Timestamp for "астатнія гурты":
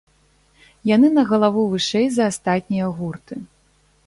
2.31-3.35